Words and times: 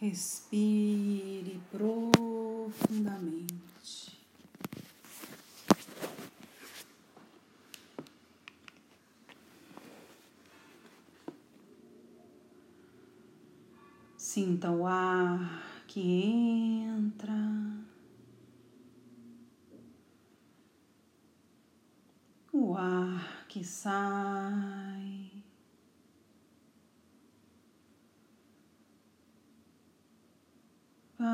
Respire 0.00 1.60
profundamente. 1.70 3.60
Sinta 14.16 14.70
o 14.70 14.86
ar 14.86 15.84
que 15.86 16.00
entra. 16.86 17.34
O 22.54 22.74
ar 22.74 23.44
que 23.48 23.62
sai. 23.62 24.69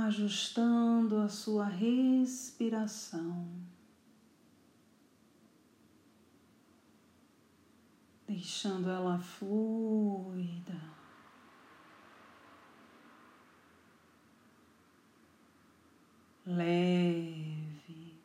Ajustando 0.06 1.18
a 1.18 1.28
sua 1.28 1.66
respiração. 1.66 3.48
Deixando 8.26 8.88
ela 8.88 9.18
fluida. 9.18 10.80
Leve. 16.44 18.16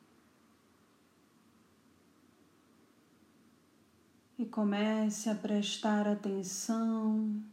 E 4.38 4.46
comece 4.46 5.30
a 5.30 5.36
prestar 5.36 6.08
atenção 6.08 7.44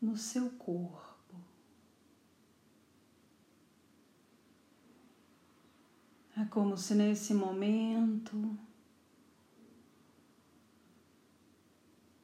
no 0.00 0.16
seu 0.16 0.50
corpo. 0.50 1.17
É 6.40 6.44
como 6.44 6.76
se 6.78 6.94
nesse 6.94 7.34
momento 7.34 8.56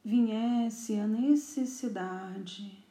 viesse 0.05 0.97
a 0.97 1.05
necessidade 1.05 2.81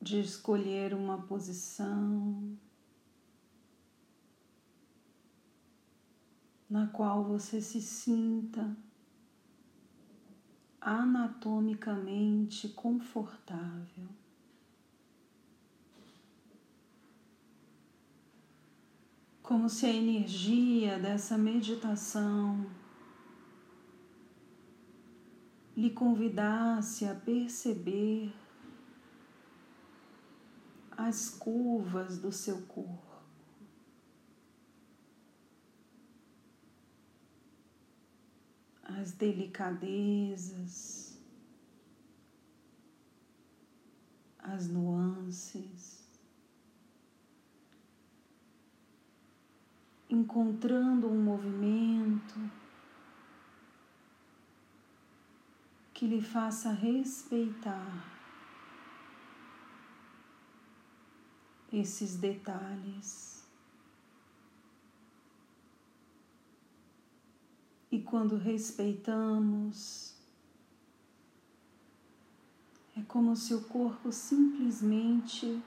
de 0.00 0.20
escolher 0.20 0.94
uma 0.94 1.22
posição 1.22 2.56
na 6.70 6.86
qual 6.86 7.24
você 7.24 7.60
se 7.60 7.82
sinta 7.82 8.76
anatomicamente 10.80 12.68
confortável. 12.68 14.21
Como 19.52 19.68
se 19.68 19.84
a 19.84 19.92
energia 19.92 20.98
dessa 20.98 21.36
meditação 21.36 22.70
lhe 25.76 25.90
convidasse 25.90 27.04
a 27.04 27.14
perceber 27.14 28.32
as 30.92 31.28
curvas 31.28 32.16
do 32.16 32.32
seu 32.32 32.62
corpo. 32.62 33.12
As 38.82 39.12
delicadezas, 39.12 41.20
as 44.38 44.66
nuances. 44.66 46.01
Encontrando 50.12 51.08
um 51.08 51.18
movimento 51.18 52.38
que 55.94 56.06
lhe 56.06 56.20
faça 56.20 56.70
respeitar 56.70 58.12
esses 61.72 62.16
detalhes. 62.16 63.42
E 67.90 68.02
quando 68.02 68.36
respeitamos, 68.36 70.14
é 72.94 73.00
como 73.02 73.34
se 73.34 73.54
o 73.54 73.62
corpo 73.62 74.12
simplesmente 74.12 75.62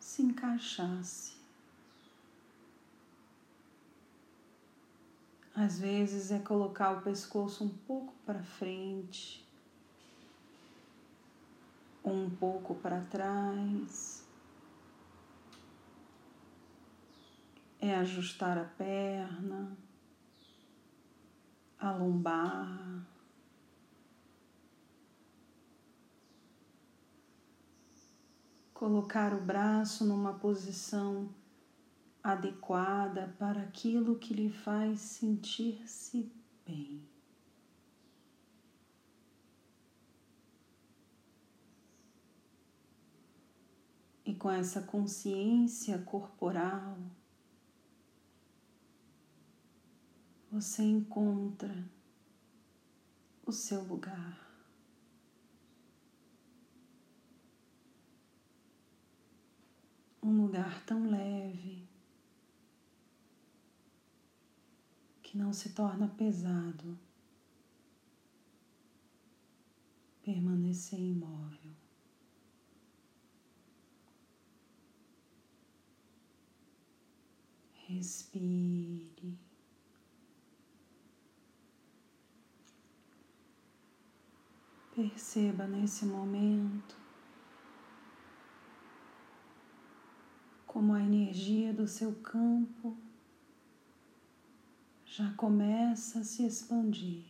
se 0.00 0.22
encaixasse. 0.22 1.37
Às 5.60 5.80
vezes 5.80 6.30
é 6.30 6.38
colocar 6.38 6.92
o 6.92 7.02
pescoço 7.02 7.64
um 7.64 7.68
pouco 7.68 8.14
para 8.24 8.40
frente, 8.40 9.44
um 12.04 12.30
pouco 12.30 12.76
para 12.76 13.00
trás. 13.00 14.24
É 17.80 17.92
ajustar 17.96 18.56
a 18.56 18.66
perna, 18.66 19.76
a 21.76 21.90
lombar. 21.90 23.04
Colocar 28.72 29.34
o 29.34 29.40
braço 29.40 30.04
numa 30.04 30.34
posição 30.34 31.28
adequada 32.32 33.34
para 33.38 33.62
aquilo 33.62 34.18
que 34.18 34.34
lhe 34.34 34.50
faz 34.50 35.00
sentir-se 35.00 36.30
bem. 36.66 37.02
E 44.24 44.34
com 44.34 44.50
essa 44.50 44.82
consciência 44.82 45.98
corporal, 46.00 46.98
você 50.52 50.82
encontra 50.82 51.88
o 53.46 53.52
seu 53.52 53.82
lugar. 53.84 54.46
Um 60.22 60.42
lugar 60.42 60.84
tão 60.84 61.08
leve 61.10 61.87
que 65.28 65.36
não 65.36 65.52
se 65.52 65.74
torna 65.74 66.08
pesado, 66.08 66.98
permanecer 70.24 70.98
imóvel. 70.98 71.70
Respire. 77.86 79.38
Perceba 84.94 85.66
nesse 85.66 86.06
momento 86.06 86.96
como 90.66 90.94
a 90.94 91.02
energia 91.02 91.74
do 91.74 91.86
seu 91.86 92.14
campo 92.14 92.96
já 95.18 95.32
começa 95.32 96.20
a 96.20 96.24
se 96.24 96.46
expandir. 96.46 97.24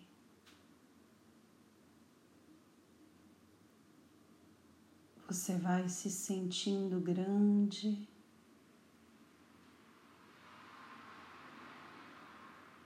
Você 5.26 5.56
vai 5.56 5.88
se 5.88 6.10
sentindo 6.10 7.00
grande, 7.00 8.06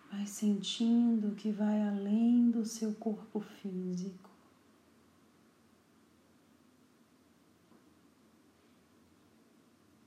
vai 0.09 0.25
sentindo 0.25 1.35
que 1.35 1.51
vai 1.51 1.83
além 1.83 2.53
do 2.53 2.65
seu 2.65 2.95
corpo 2.95 3.41
físico. 3.41 4.31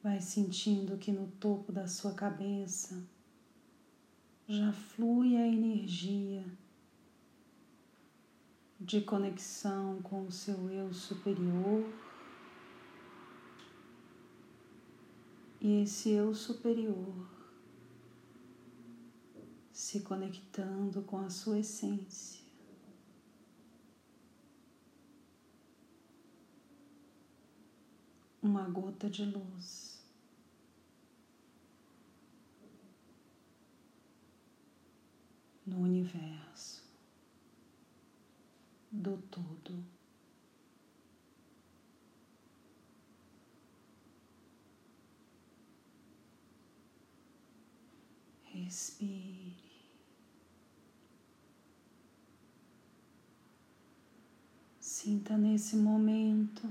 Vai 0.01 0.21
sentindo 0.21 0.97
que 0.97 1.11
no 1.11 1.27
topo 1.31 1.73
da 1.73 1.85
sua 1.85 2.13
cabeça 2.13 3.14
já 4.47 4.71
flui 4.71 5.35
a 5.35 5.47
energia 5.47 6.45
de 8.79 9.01
conexão 9.01 10.01
com 10.03 10.27
o 10.27 10.31
seu 10.31 10.69
eu 10.69 10.93
superior. 10.93 11.91
E 15.59 15.81
esse 15.81 16.11
eu 16.11 16.35
superior 16.35 17.27
se 19.71 20.01
conectando 20.01 21.01
com 21.01 21.17
a 21.17 21.29
sua 21.29 21.59
essência. 21.59 22.45
Uma 28.41 28.69
gota 28.69 29.09
de 29.09 29.25
luz. 29.25 29.94
No 35.65 35.79
universo 35.79 36.83
do 38.91 39.17
todo. 39.29 39.83
Respire. 48.45 49.55
Sinta 54.79 55.37
nesse 55.37 55.75
momento 55.75 56.63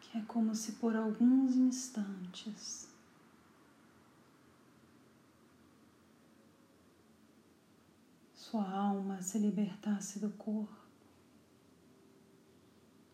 que 0.00 0.18
é 0.18 0.22
como 0.22 0.54
se 0.54 0.72
por 0.72 0.96
alguns 0.96 1.54
instantes 1.54 2.93
sua 8.54 8.70
alma 8.70 9.20
se 9.20 9.36
libertasse 9.36 10.20
do 10.20 10.30
corpo, 10.30 10.86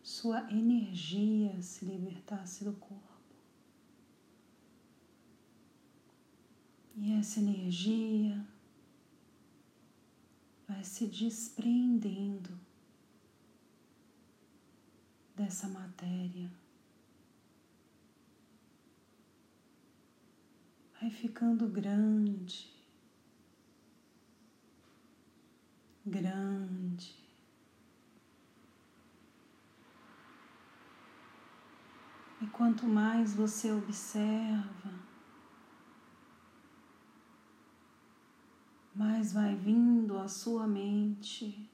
sua 0.03 0.39
energia 0.51 1.59
se 1.63 1.83
libertasse 1.83 2.63
do 2.63 2.73
corpo. 2.73 3.01
E 6.95 7.13
essa 7.13 7.39
energia 7.39 8.45
vai 10.67 10.83
se 10.83 11.07
despreendendo 11.07 12.55
dessa 15.35 15.67
matéria. 15.67 16.51
Vai 21.01 21.09
ficando 21.09 21.67
grande, 21.67 22.80
grande. 26.11 27.15
E 32.41 32.47
quanto 32.47 32.85
mais 32.85 33.33
você 33.33 33.71
observa, 33.71 34.93
mais 38.93 39.31
vai 39.31 39.55
vindo 39.55 40.17
à 40.17 40.27
sua 40.27 40.67
mente 40.67 41.69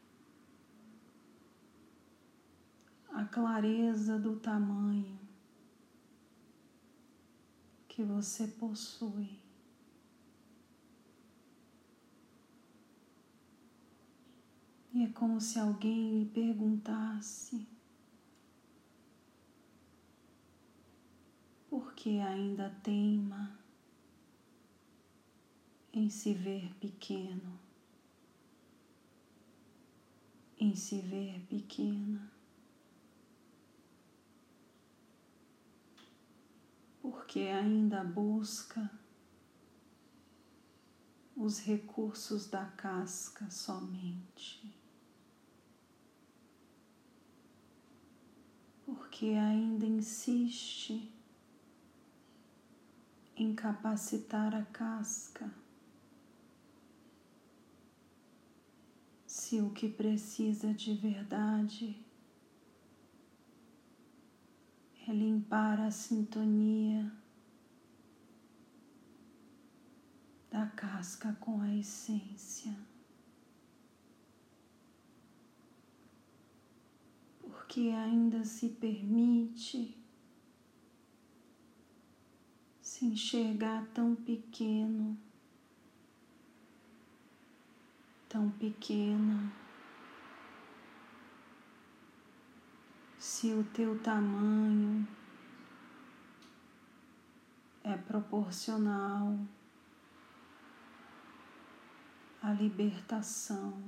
a 3.13 3.25
clareza 3.25 4.19
do 4.19 4.35
tamanho 4.35 5.17
que 7.87 8.03
você 8.03 8.45
possui. 8.47 9.46
E 14.97 15.03
é 15.03 15.09
como 15.09 15.39
se 15.39 15.59
alguém 15.59 16.17
lhe 16.17 16.25
perguntasse: 16.25 17.67
por 21.69 21.93
que 21.93 22.19
ainda 22.19 22.71
teima? 22.81 23.59
em 25.93 26.09
se 26.09 26.33
ver 26.33 26.73
pequeno, 26.79 27.59
em 30.59 30.75
se 30.75 30.99
ver 31.01 31.39
pequena. 31.47 32.31
Porque 37.01 37.39
ainda 37.39 38.03
busca 38.03 38.91
os 41.35 41.59
recursos 41.59 42.47
da 42.47 42.65
casca 42.65 43.49
somente. 43.49 44.76
Porque 49.19 49.33
ainda 49.33 49.83
insiste 49.83 51.11
em 53.35 53.55
capacitar 53.55 54.53
a 54.53 54.61
casca 54.61 55.51
se 59.25 59.59
o 59.59 59.71
que 59.71 59.89
precisa 59.89 60.71
de 60.71 60.93
verdade 60.93 61.99
é 65.07 65.11
limpar 65.11 65.79
a 65.79 65.89
sintonia 65.89 67.11
da 70.51 70.67
casca 70.67 71.35
com 71.39 71.59
a 71.59 71.75
essência. 71.75 72.71
Porque 77.67 77.89
ainda 77.89 78.45
se 78.45 78.69
permite 78.69 79.93
se 82.79 83.05
enxergar 83.05 83.85
tão 83.87 84.15
pequeno 84.15 85.17
tão 88.29 88.49
pequena. 88.51 89.51
Se 93.17 93.51
o 93.53 93.63
teu 93.63 93.97
tamanho 93.99 95.07
é 97.83 97.97
proporcional 97.97 99.37
à 102.41 102.53
libertação 102.53 103.81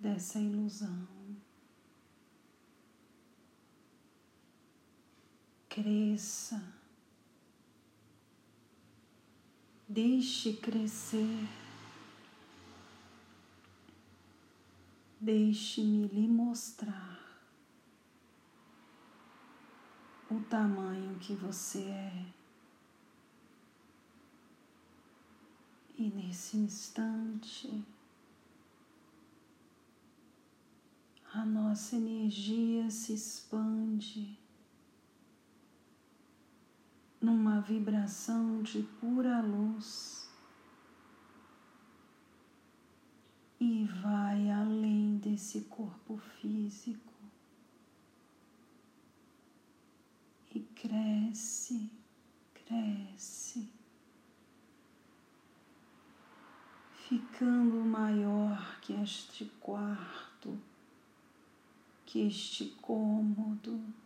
dessa 0.00 0.38
ilusão. 0.38 1.13
Cresça, 5.74 6.62
deixe 9.88 10.52
crescer. 10.52 11.48
Deixe-me 15.20 16.06
lhe 16.06 16.28
mostrar 16.28 17.42
o 20.30 20.38
tamanho 20.42 21.18
que 21.18 21.34
você 21.34 21.80
é. 21.80 22.26
E 25.98 26.08
nesse 26.08 26.56
instante, 26.56 27.84
a 31.32 31.44
nossa 31.44 31.96
energia 31.96 32.88
se 32.92 33.12
expande 33.12 34.43
numa 37.24 37.60
vibração 37.60 38.62
de 38.62 38.82
pura 39.00 39.40
luz. 39.40 40.24
e 43.60 43.86
vai 44.02 44.50
além 44.50 45.16
desse 45.16 45.62
corpo 45.62 46.18
físico 46.18 47.14
e 50.54 50.60
cresce, 50.60 51.90
cresce, 52.52 53.68
ficando 57.08 57.76
maior 57.84 58.78
que 58.80 58.92
este 58.92 59.46
quarto, 59.60 60.60
que 62.04 62.26
este 62.26 62.66
cômodo. 62.82 64.03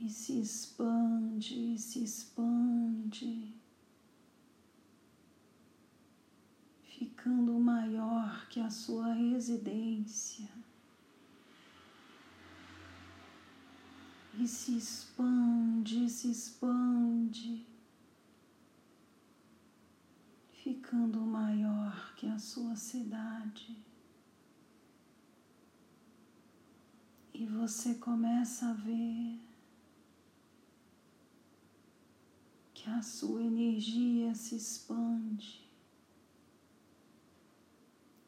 E 0.00 0.08
se 0.08 0.40
expande, 0.40 1.78
se 1.78 2.02
expande. 2.02 3.60
ficando 7.00 7.52
maior 7.58 8.46
que 8.48 8.60
a 8.60 8.70
sua 8.70 9.12
residência. 9.12 10.48
E 14.38 14.46
se 14.46 14.76
expande, 14.76 16.08
se 16.08 16.30
expande, 16.30 17.66
ficando 20.62 21.20
maior 21.20 22.14
que 22.16 22.26
a 22.26 22.38
sua 22.38 22.74
cidade. 22.74 23.76
E 27.34 27.46
você 27.46 27.94
começa 27.94 28.70
a 28.70 28.72
ver 28.72 29.38
que 32.80 32.88
a 32.88 33.02
sua 33.02 33.42
energia 33.42 34.34
se 34.34 34.56
expande 34.56 35.68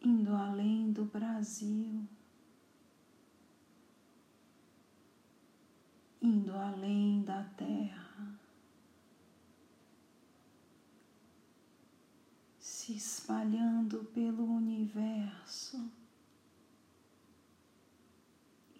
indo 0.02 0.34
além 0.34 0.92
do 0.92 1.06
Brasil, 1.06 2.06
indo 6.20 6.54
além 6.54 7.22
da 7.22 7.44
terra, 7.56 8.38
se 12.58 12.92
espalhando 12.92 14.04
pelo 14.12 14.44
universo 14.44 15.90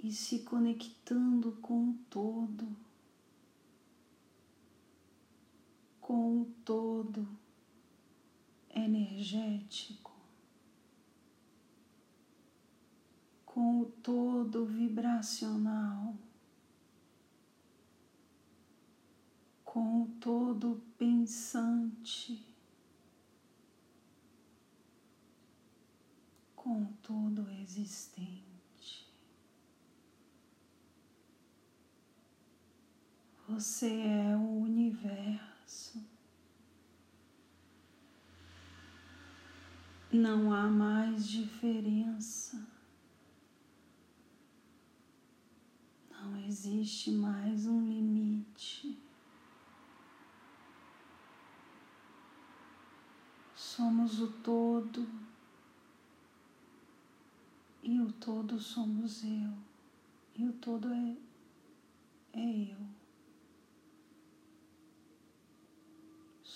e 0.03 0.13
se 0.13 0.41
conectando 0.41 1.53
com 1.63 1.91
o 1.91 1.99
todo, 2.11 2.92
com 6.13 6.43
o 6.43 6.45
todo 6.63 7.27
energético, 8.69 10.13
com 13.47 13.81
o 13.81 13.87
todo 13.87 14.67
vibracional. 14.67 16.15
com 19.65 20.03
o 20.03 20.09
todo 20.21 20.83
pensante, 20.99 22.45
com 26.55 26.83
o 26.83 26.93
todo 27.03 27.51
existente. 27.53 29.11
Você 33.49 33.99
é 33.99 34.37
o 34.37 34.61
universo. 34.61 35.52
Não 40.13 40.53
há 40.53 40.69
mais 40.69 41.27
diferença. 41.27 42.67
Não 46.11 46.37
existe 46.45 47.11
mais 47.11 47.67
um 47.67 47.87
limite. 47.87 49.03
somos 53.73 54.21
o 54.21 54.27
todo 54.29 55.09
e 57.83 57.99
o 58.01 58.13
todo 58.13 58.61
somos 58.61 59.25
eu 59.25 59.53
e 60.37 60.47
o 60.47 60.53
todo 60.53 60.93
é, 60.93 61.17
é 62.35 62.73
eu. 62.73 63.02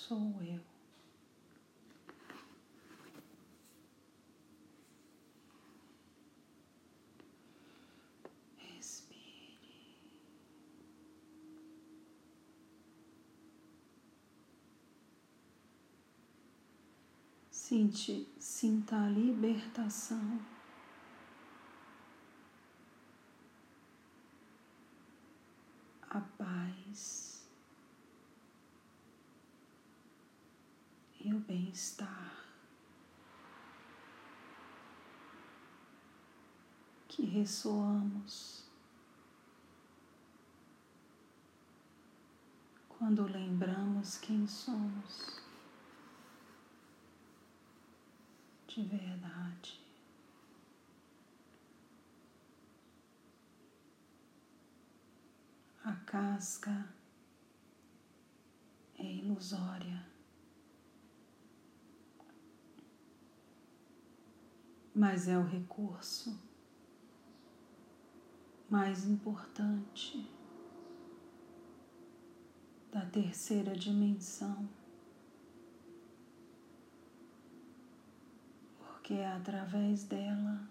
Sou 0.07 0.41
eu. 0.41 0.61
Sinte, 17.51 18.29
sinta 18.39 18.95
a 18.97 19.09
libertação. 19.09 20.41
A 26.09 26.21
paz 26.21 27.37
e 31.27 31.33
o 31.33 31.35
bem-estar 31.47 32.45
que 37.09 37.23
ressoamos 37.25 38.65
quando 42.89 43.27
lembramos 43.27 44.19
quem 44.19 44.47
somos. 44.47 45.47
de 48.77 48.83
verdade. 48.83 49.81
A 55.83 55.93
casca 56.05 56.89
é 58.99 59.05
ilusória, 59.05 60.05
mas 64.97 65.29
é 65.29 65.37
o 65.37 65.45
recurso 65.45 66.41
mais 68.71 69.07
importante 69.07 70.27
da 72.91 73.05
terceira 73.05 73.77
dimensão. 73.77 74.67
que 79.03 79.15
é 79.15 79.33
através 79.35 80.03
dela 80.03 80.69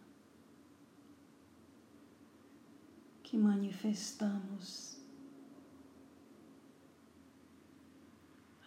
que 3.23 3.37
manifestamos 3.37 4.99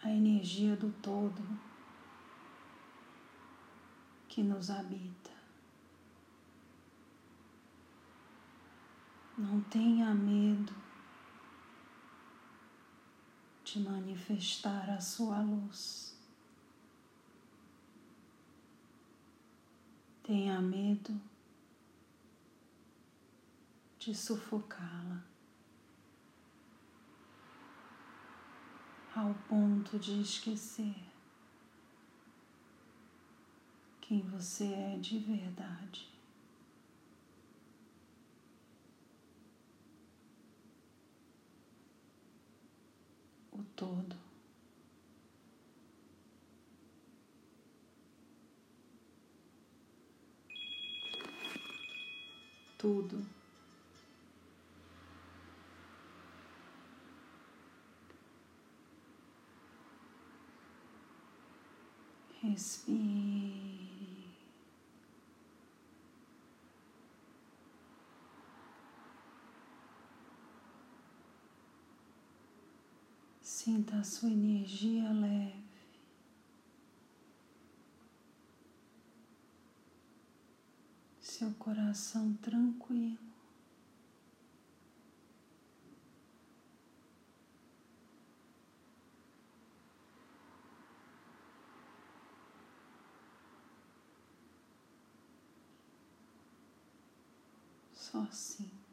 a 0.02 0.10
energia 0.10 0.74
do 0.74 0.90
todo 1.02 1.42
que 4.26 4.42
nos 4.42 4.70
habita. 4.70 5.27
Não 9.38 9.60
tenha 9.62 10.12
medo 10.14 10.74
de 13.64 13.80
manifestar 13.80 14.90
a 14.90 15.00
sua 15.00 15.40
luz. 15.40 16.18
tenha 20.28 20.60
medo 20.60 21.18
de 23.98 24.14
sufocá-la 24.14 25.24
ao 29.16 29.32
ponto 29.48 29.98
de 29.98 30.20
esquecer 30.20 30.94
quem 34.02 34.20
você 34.20 34.66
é 34.66 34.98
de 34.98 35.18
verdade. 35.18 36.17
O 43.58 43.62
todo. 43.76 44.28
tudo. 52.78 53.20
Respire. 62.40 63.57
Sinta 73.68 73.98
a 73.98 74.02
sua 74.02 74.30
energia 74.30 75.12
leve. 75.12 75.62
seu 81.20 81.52
coração 81.58 82.32
tranquilo. 82.40 83.18
Só 97.92 98.26
sinta. 98.32 98.87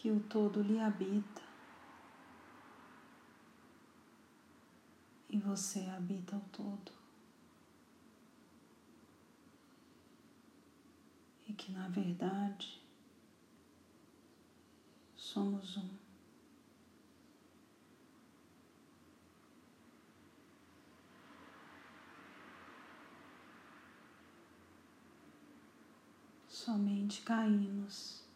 que 0.00 0.10
o 0.10 0.18
todo 0.18 0.62
lhe 0.62 0.80
habita 0.80 1.42
e 5.28 5.36
você 5.36 5.80
habita 5.90 6.36
o 6.36 6.40
todo. 6.50 6.90
E 11.46 11.52
que 11.52 11.70
na 11.72 11.86
verdade 11.88 12.80
somos 15.14 15.76
um. 15.76 15.90
Somente 26.48 27.20
caímos. 27.20 28.29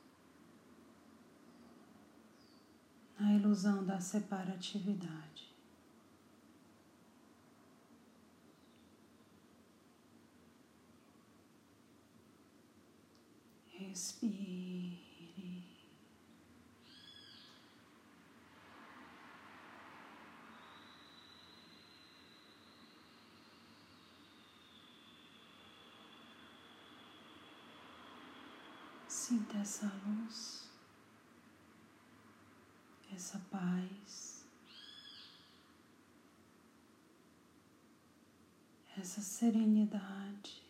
Na 3.25 3.33
ilusão 3.33 3.83
da 3.87 3.99
separatividade. 3.99 5.51
Respire. 13.73 15.03
Sinta 29.09 29.57
essa 29.59 29.91
luz, 30.07 30.64
essa 33.15 33.39
paz, 33.51 34.45
essa 38.99 39.21
serenidade. 39.21 40.63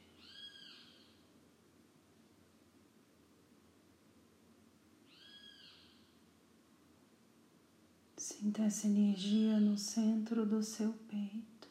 Sinta 8.16 8.62
essa 8.62 8.86
energia 8.86 9.58
no 9.58 9.78
centro 9.78 10.44
do 10.44 10.62
seu 10.62 10.92
peito. 10.92 11.68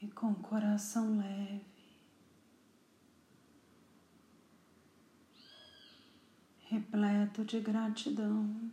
E 0.00 0.06
com 0.08 0.30
o 0.30 0.34
coração 0.34 1.18
leve, 1.18 1.73
repleto 6.74 7.44
de 7.44 7.60
gratidão, 7.60 8.70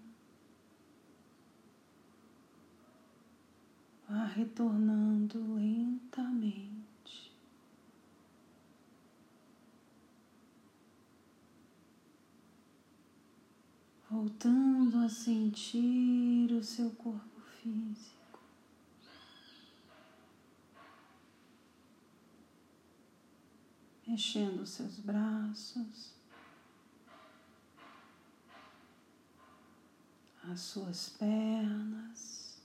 vá 4.10 4.25
retornando 4.25 5.55
lentamente. 5.55 6.72
voltando 14.10 14.98
a 14.98 15.08
sentir 15.08 16.51
o 16.51 16.62
seu 16.62 16.91
corpo 16.91 17.39
físico. 17.62 18.39
Mexendo 24.05 24.63
os 24.63 24.70
seus 24.72 25.00
braços, 25.00 26.21
as 30.50 30.60
suas 30.60 31.10
pernas. 31.10 32.62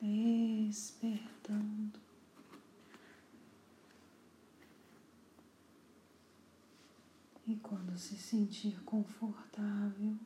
Despertando. 0.00 1.98
E 7.46 7.56
quando 7.56 7.96
se 7.96 8.16
sentir 8.16 8.78
confortável, 8.84 10.16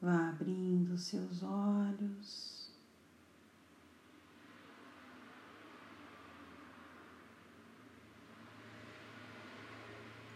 vá 0.00 0.30
abrindo 0.30 0.96
seus 0.96 1.42
olhos. 1.42 2.51